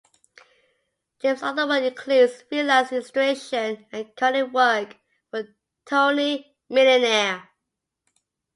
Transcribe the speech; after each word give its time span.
Jim's 1.19 1.43
other 1.43 1.67
work 1.67 1.83
includes 1.83 2.41
freelance 2.49 2.91
illustration 2.91 3.85
and 3.91 4.15
coloring 4.15 4.51
work 4.51 4.97
for 5.29 5.47
Tony 5.85 6.57
Millionaire. 6.69 7.47